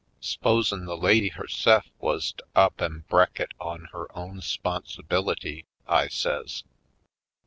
"S'posen' 0.19 0.87
the 0.87 0.97
lady 0.97 1.29
herse'f 1.29 1.91
wuz 1.99 2.33
to 2.35 2.43
up 2.55 2.81
an* 2.81 3.03
brek 3.07 3.39
it 3.39 3.51
on 3.59 3.85
her 3.93 4.07
own 4.17 4.41
'sponsibility?" 4.41 5.67
I 5.87 6.07
says. 6.07 6.63